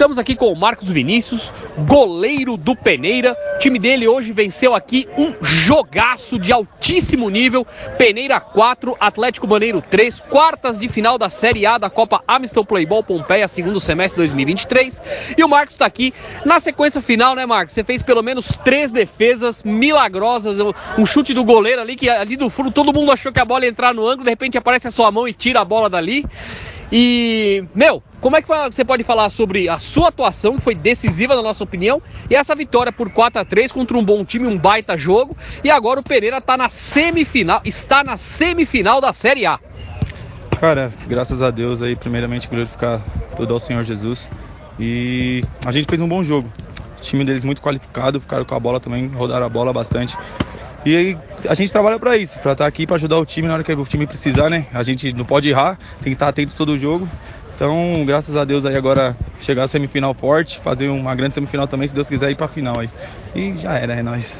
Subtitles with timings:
[0.00, 1.52] Estamos aqui com o Marcos Vinícius,
[1.86, 3.36] goleiro do Peneira.
[3.56, 7.66] O time dele hoje venceu aqui um jogaço de altíssimo nível.
[7.98, 13.04] Peneira 4, Atlético Maneiro 3, quartas de final da Série A da Copa Amistel Playball
[13.04, 15.02] Pompeia, segundo semestre 2023.
[15.36, 16.14] E o Marcos está aqui
[16.46, 17.74] na sequência final, né, Marcos?
[17.74, 20.56] Você fez pelo menos três defesas milagrosas,
[20.96, 23.66] um chute do goleiro ali que ali do fundo todo mundo achou que a bola
[23.66, 26.24] ia entrar no ângulo, de repente aparece a sua mão e tira a bola dali.
[26.92, 31.36] E, meu, como é que você pode falar sobre a sua atuação, que foi decisiva
[31.36, 34.58] na nossa opinião, e essa vitória por 4 a 3 contra um bom time, um
[34.58, 39.58] baita jogo, e agora o Pereira está na semifinal, está na semifinal da Série A.
[40.60, 43.00] Cara, graças a Deus aí, primeiramente glorificar
[43.36, 44.28] todo ao Senhor Jesus.
[44.78, 46.52] E a gente fez um bom jogo.
[46.98, 50.14] O time deles muito qualificado, ficaram com a bola também, rodaram a bola bastante.
[50.84, 51.16] E
[51.46, 53.64] a gente trabalha para isso, para estar tá aqui para ajudar o time na hora
[53.64, 54.66] que o time precisar, né?
[54.72, 57.08] A gente não pode errar, tem que estar tá atento todo o jogo.
[57.54, 61.86] Então, graças a Deus aí agora chegar a semifinal forte, fazer uma grande semifinal também,
[61.86, 62.88] se Deus quiser ir para final aí.
[63.34, 64.34] E já era, é nóis.